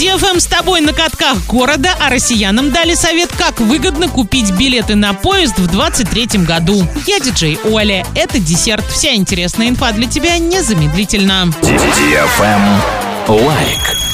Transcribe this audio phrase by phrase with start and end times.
[0.00, 5.12] DFM с тобой на катках города, а россиянам дали совет, как выгодно купить билеты на
[5.12, 6.86] поезд в 23 году.
[7.06, 8.06] Я диджей Оля.
[8.14, 8.82] Это десерт.
[8.90, 11.52] Вся интересная инфа для тебя незамедлительно.
[13.28, 14.09] Лайк.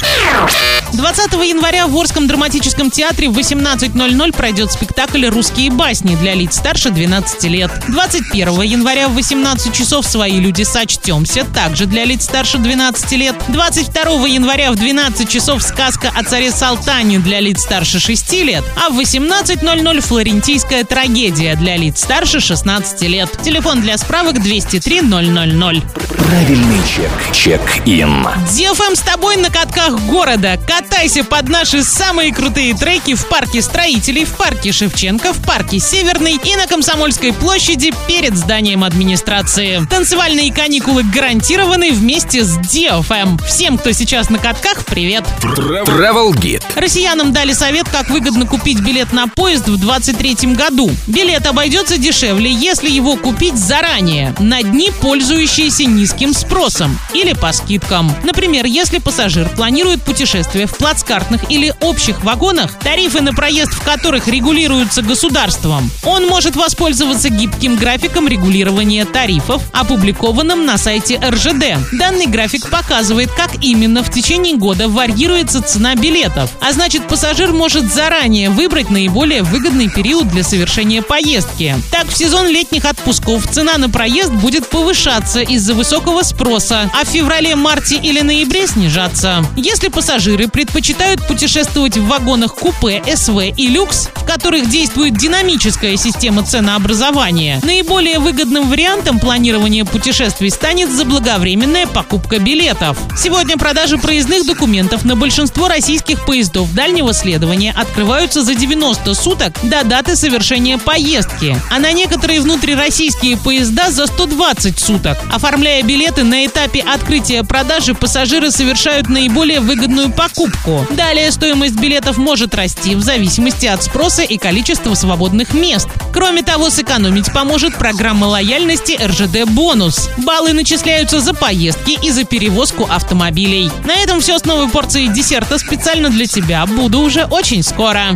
[0.92, 6.90] 20 января в Орском драматическом театре в 18.00 пройдет спектакль «Русские басни» для лиц старше
[6.90, 7.70] 12 лет.
[7.88, 13.36] 21 января в 18 часов «Свои люди сочтемся» также для лиц старше 12 лет.
[13.48, 18.64] 22 января в 12 часов сказка о царе Салтане для лиц старше 6 лет.
[18.76, 23.30] А в 18.00 флорентийская трагедия для лиц старше 16 лет.
[23.42, 25.82] Телефон для справок 203 000.
[26.18, 27.10] Правильный чек.
[27.32, 28.26] Чек-ин.
[28.48, 30.58] DFM с тобой на катках города.
[30.78, 36.34] Катайся под наши самые крутые треки в парке строителей, в парке Шевченко, в парке Северный
[36.34, 39.86] и на Комсомольской площади перед зданием администрации.
[39.88, 43.42] Танцевальные каникулы гарантированы вместе с DFM.
[43.46, 45.24] Всем, кто сейчас на катках, привет!
[45.40, 46.62] Travel Guide.
[46.74, 50.90] Россиянам дали совет, как выгодно купить билет на поезд в 2023 году.
[51.06, 58.14] Билет обойдется дешевле, если его купить заранее, на дни, пользующиеся низким спросом или по скидкам.
[58.24, 64.28] Например, если пассажир планирует путешествие в плацкартных или общих вагонах, тарифы на проезд в которых
[64.28, 71.92] регулируются государством, он может воспользоваться гибким графиком регулирования тарифов, опубликованным на сайте РЖД.
[71.92, 77.92] Данный график показывает, как именно в течение года варьируется цена билетов, а значит пассажир может
[77.92, 81.74] заранее выбрать наиболее выгодный период для совершения поездки.
[81.90, 87.08] Так, в сезон летних отпусков цена на проезд будет повышаться из-за высокого спроса, а в
[87.08, 89.44] феврале, марте или ноябре снижаться.
[89.56, 96.44] Если пассажиры предпочитают путешествовать в вагонах купе, СВ и люкс, в которых действует динамическая система
[96.44, 102.96] ценообразования, наиболее выгодным вариантом планирования путешествий станет заблаговременная покупка билетов.
[103.18, 109.84] Сегодня продажи проездных документов на большинство российских поездов дальнего следования открываются за 90 суток до
[109.84, 115.18] даты совершения поездки, а на некоторые внутрироссийские поезда за 120 суток.
[115.30, 120.10] Оформляя билеты на этапе открытия продажи, пассажиры совершают наиболее выгодную
[120.46, 120.94] покупку.
[120.94, 125.88] Далее стоимость билетов может расти в зависимости от спроса и количества свободных мест.
[126.12, 130.08] Кроме того, сэкономить поможет программа лояльности РЖД «Бонус».
[130.18, 133.70] Баллы начисляются за поездки и за перевозку автомобилей.
[133.84, 136.64] На этом все с новой порцией десерта специально для тебя.
[136.66, 138.06] Буду уже очень скоро.